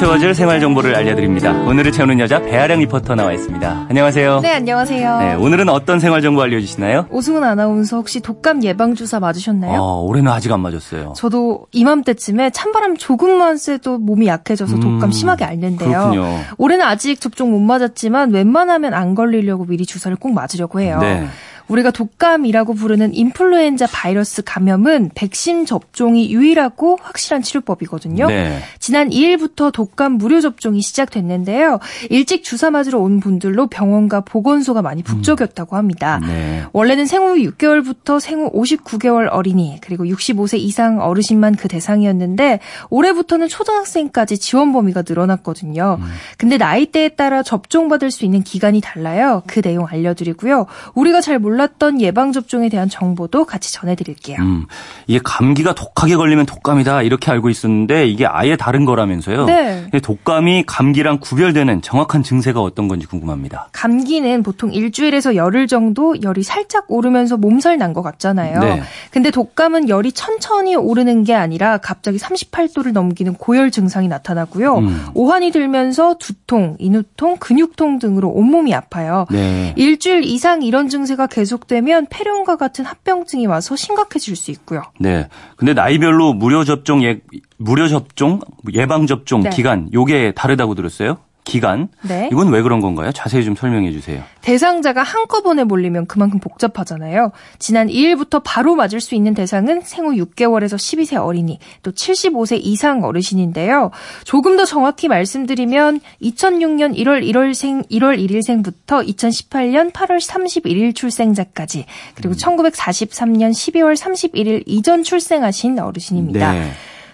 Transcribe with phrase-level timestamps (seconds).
[0.00, 1.52] 채워질 생활 정보를 알려드립니다.
[1.52, 3.86] 오늘을 채우는 여자 배아량 리포터 나와 있습니다.
[3.90, 4.40] 안녕하세요.
[4.40, 5.18] 네, 안녕하세요.
[5.18, 7.08] 네, 오늘은 어떤 생활 정보 알려주시나요?
[7.10, 9.78] 오승훈 아나운서 혹시 독감 예방 주사 맞으셨나요?
[9.78, 11.12] 어, 올해는 아직 안 맞았어요.
[11.16, 15.90] 저도 이맘때쯤에 찬바람 조금만 쐬도 몸이 약해져서 독감 음, 심하게 앓는데요.
[15.90, 16.38] 그렇군요.
[16.56, 20.98] 올해는 아직 접종 못 맞았지만 웬만하면 안 걸리려고 미리 주사를 꼭 맞으려고 해요.
[21.02, 21.26] 네.
[21.70, 28.26] 우리가 독감이라고 부르는 인플루엔자 바이러스 감염은 백신 접종이 유일하고 확실한 치료법이거든요.
[28.26, 28.58] 네.
[28.78, 31.78] 지난 2일부터 독감 무료 접종이 시작됐는데요.
[32.10, 36.20] 일찍 주사 맞으러 온 분들로 병원과 보건소가 많이 북적였다고 합니다.
[36.26, 36.64] 네.
[36.72, 42.60] 원래는 생후 6개월부터 생후 59개월 어린이 그리고 65세 이상 어르신만 그 대상이었는데
[42.90, 46.00] 올해부터는 초등학생까지 지원 범위가 늘어났거든요.
[46.36, 49.42] 근데 나이대에 따라 접종받을 수 있는 기간이 달라요.
[49.46, 50.66] 그 내용 알려드리고요.
[50.94, 54.38] 우리가 잘 몰 랐던 예방 접종에 대한 정보도 같이 전해드릴게요.
[54.40, 54.64] 음,
[55.06, 59.44] 이게 감기가 독하게 걸리면 독감이다 이렇게 알고 있었는데 이게 아예 다른 거라면서요?
[59.44, 59.90] 네.
[60.02, 63.68] 독감이 감기랑 구별되는 정확한 증세가 어떤 건지 궁금합니다.
[63.72, 68.60] 감기는 보통 일주일에서 열흘 정도 열이 살짝 오르면서 몸살 난 것 같잖아요.
[68.60, 68.82] 네.
[69.10, 74.76] 근데 독감은 열이 천천히 오르는 게 아니라 갑자기 38도를 넘기는 고열 증상이 나타나고요.
[74.78, 75.06] 음.
[75.14, 79.26] 오한이 들면서 두통, 인후통, 근육통 등으로 온몸이 아파요.
[79.28, 79.74] 네.
[79.76, 84.82] 일주일 이상 이런 증세가 계속 되면 폐렴과 같은 합병증이 와서 심각해질 수 있고요.
[84.98, 85.28] 네.
[85.56, 87.20] 근데 나이별로 무료 접종 예
[87.56, 88.40] 무료 접종
[88.72, 89.50] 예방 접종 네.
[89.50, 91.18] 기간 요게 다르다고 들었어요?
[91.44, 91.88] 기간?
[92.02, 92.28] 네.
[92.30, 93.12] 이건 왜 그런 건가요?
[93.12, 94.22] 자세히 좀 설명해 주세요.
[94.40, 97.32] 대상자가 한꺼번에 몰리면 그만큼 복잡하잖아요.
[97.58, 103.90] 지난 2일부터 바로 맞을 수 있는 대상은 생후 6개월에서 12세 어린이, 또 75세 이상 어르신인데요.
[104.24, 113.50] 조금 더 정확히 말씀드리면 2006년 1월 1월생 1월 1일생부터 2018년 8월 31일 출생자까지 그리고 1943년
[113.50, 116.52] 12월 31일 이전 출생하신 어르신입니다.
[116.52, 116.70] 네.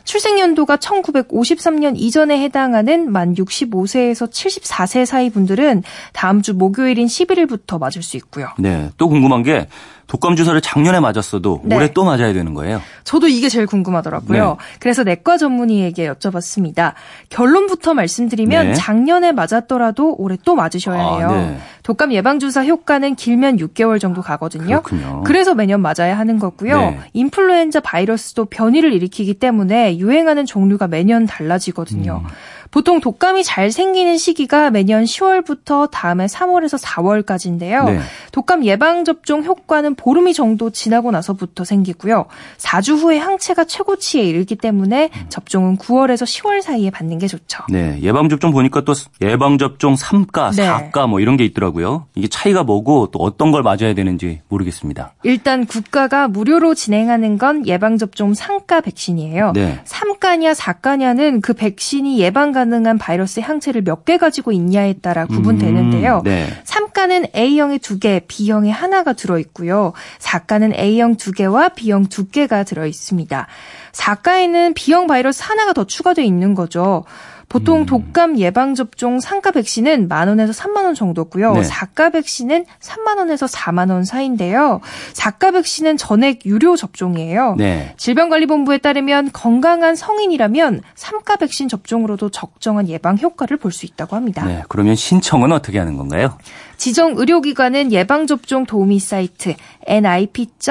[0.07, 8.03] 출생 연도가 1953년 이전에 해당하는 만 65세에서 74세 사이 분들은 다음 주 목요일인 11일부터 맞을
[8.03, 8.49] 수 있고요.
[8.57, 8.91] 네.
[8.97, 9.67] 또 궁금한 게
[10.07, 11.77] 독감 주사를 작년에 맞았어도 네.
[11.77, 12.81] 올해 또 맞아야 되는 거예요.
[13.05, 14.49] 저도 이게 제일 궁금하더라고요.
[14.51, 14.57] 네.
[14.79, 16.95] 그래서 내과 전문의에게 여쭤봤습니다.
[17.29, 18.75] 결론부터 말씀드리면 네.
[18.75, 21.31] 작년에 맞았더라도 올해 또 맞으셔야 아, 해요.
[21.31, 21.59] 네.
[21.83, 24.83] 독감 예방 주사 효과는 길면 6개월 정도 가거든요.
[24.83, 25.23] 그렇군요.
[25.25, 26.79] 그래서 매년 맞아야 하는 거고요.
[26.79, 27.01] 네.
[27.13, 32.23] 인플루엔자 바이러스도 변이를 일으키기 때문에 유행하는 종류가 매년 달라지거든요.
[32.25, 32.31] 음.
[32.71, 37.85] 보통 독감이 잘 생기는 시기가 매년 10월부터 다음에 3월에서 4월까지인데요.
[37.87, 38.01] 네.
[38.33, 42.27] 독감 예방 접종 효과는 보름이 정도 지나고 나서부터 생기고요.
[42.59, 47.65] 4주 후에 항체가 최고치에 이르기 때문에 접종은 9월에서 10월 사이에 받는 게 좋죠.
[47.71, 50.67] 네, 예방 접종 보니까 또 예방 접종 3가, 네.
[50.69, 52.07] 4가 뭐 이런 게 있더라고요.
[52.15, 55.15] 이게 차이가 뭐고 또 어떤 걸 맞아야 되는지 모르겠습니다.
[55.23, 59.53] 일단 국가가 무료로 진행하는 건 예방 접종 3가 백신이에요.
[59.55, 59.81] 네.
[59.85, 66.19] 3가냐 4가냐는 그 백신이 예방 가능한 바이러스의 항체를 몇 개 가지고 있냐에 따라 구분되는데요.
[66.19, 66.47] 음, 네.
[66.65, 69.93] 3가는 A형에 2개, B형에 하나가 들어 있고요.
[70.19, 73.47] 4가는 A형 2개와 B형 2개가 들어 있습니다.
[73.93, 77.05] 4가에는 B형 바이러스 하나가 더 추가되어 있는 거죠.
[77.49, 77.87] 보통 음.
[77.87, 81.55] 독감 예방 접종 상가 백신은 만 원에서 3만 원 정도고요.
[81.55, 81.63] 네.
[81.63, 84.81] 사가 백신은 3만 원에서 4만 원 사이인데요.
[85.13, 87.55] 사가 백신은 전액 유료 접종이에요.
[87.57, 87.95] 네.
[87.99, 94.43] 질병관리본부에 따르면 건강한 성인이라면 3가 백신 접종으로도 적정한 예방 효과를 볼 수 있다고 합니다.
[94.47, 94.63] 네.
[94.69, 96.39] 그러면 신청은 어떻게 하는 건가요?
[96.77, 99.55] 지정 의료기관은 예방접종 도우미 사이트
[99.87, 100.71] nip.cdc.go.kr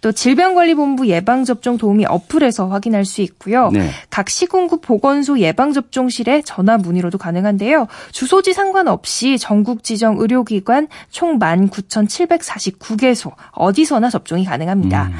[0.00, 3.70] 또 질병관리본부 예방접종 도우미 어플에서 확인할 수 있고요.
[3.72, 3.88] 네.
[4.10, 7.86] 각 시군구 보건소 예방접종실에 전화 문의로도 가능한데요.
[8.10, 15.04] 주소지 상관없이 전국 지정 의료기관 총 19,749개소 어디서나 접종이 가능합니다.
[15.04, 15.14] 음.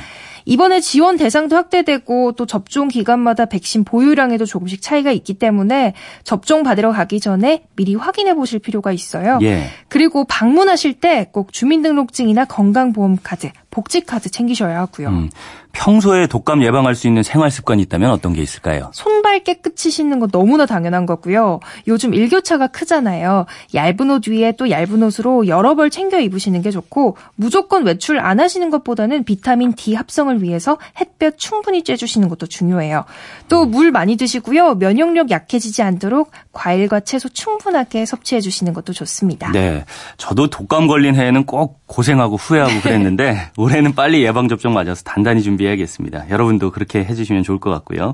[0.45, 5.95] 이번에 지원 대상도 확대되고 또 접종 기간마다 백신 보유량에도 조금씩 차이가 있기 때문에
[6.25, 9.39] 접종 받으러 가기 전에 미리 확인해 보실 필요가 있어요.
[9.43, 9.65] 예.
[9.89, 15.09] 그리고 방문하실 때 꼭 주민등록증이나 건강보험카드, 복지카드 챙기셔야 하고요.
[15.09, 15.31] 음,
[15.73, 18.91] 평소에 독감 예방할 수 있는 생활 습관이 있다면 어떤 게 있을까요?
[18.93, 21.61] 손 발 깨끗이 씻는 거 너무나 당연한 거고요.
[21.89, 23.47] 요즘 일교차가 크잖아요.
[23.73, 28.41] 얇은 옷 위에 또 얇은 옷으로 여러 벌 챙겨 입으시는 게 좋고 무조건 외출 안
[28.41, 33.07] 하시는 것보다는 비타민 D 합성을 위해서 햇볕 충분히 쬐주시는 것도 중요해요.
[33.49, 34.75] 또 물 많이 드시고요.
[34.75, 39.51] 면역력 약해지지 않도록 과일과 채소 충분하게 섭취해 주시는 것도 좋습니다.
[39.53, 39.87] 네.
[40.19, 46.29] 저도 독감 걸린 해에는 꼭 고생하고 후회하고 그랬는데 올해는 빨리 예방접종 맞아서 단단히 준비해야겠습니다.
[46.29, 48.13] 여러분도 그렇게 해주시면 좋을 것 같고요.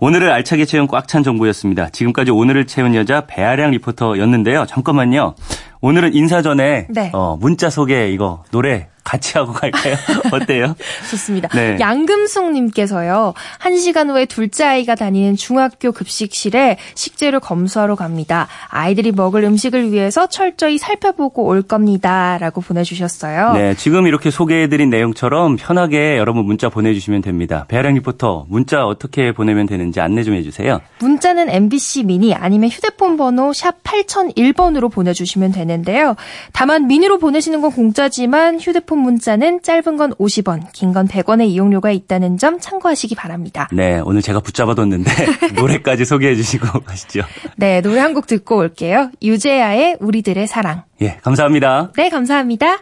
[0.00, 1.90] 오늘을 알 차게 채운 꽉 찬 정보였습니다.
[1.90, 4.64] 지금까지 오늘을 채운 여자 배아량 리포터였는데요.
[4.66, 5.34] 잠깐만요.
[5.82, 7.10] 오늘은 인사 전에 네.
[7.12, 9.96] 어, 문자 소개 이거 노래 같이 하고 갈까요?
[10.32, 10.76] 어때요?
[11.10, 11.48] 좋습니다.
[11.54, 11.78] 네.
[11.80, 13.32] 양금숙님께서요.
[13.58, 18.48] 한 시간 후에 둘째 아이가 다니는 중학교 급식실에 식재료 검수하러 갑니다.
[18.68, 22.36] 아이들이 먹을 음식을 위해서 철저히 살펴보고 올 겁니다.
[22.38, 23.54] 라고 보내주셨어요.
[23.54, 27.64] 네, 지금 이렇게 소개해드린 내용처럼 편하게 여러분 문자 보내주시면 됩니다.
[27.68, 30.82] 배아량 리포터 문자 어떻게 보내면 되는지 안내 좀 해주세요.
[31.00, 36.14] 문자는 MBC 미니 아니면 휴대폰 번호 샵 8001번으로 보내주시면 되는데요.
[36.52, 42.36] 다만 미니로 보내시는 건 공짜지만 휴대폰 문자는 짧은 건 50원, 긴 건 100원의 이용료가 있다는
[42.38, 43.68] 점 참고하시기 바랍니다.
[43.72, 45.10] 네, 오늘 제가 붙잡아뒀는데
[45.56, 47.22] 노래까지 소개해 주시고 가시죠.
[47.56, 49.10] 네, 노래 한 곡 듣고 올게요.
[49.22, 50.82] 유재하의 우리들의 사랑.
[51.02, 51.92] 예, 감사합니다.
[51.96, 52.78] 네, 감사합니다.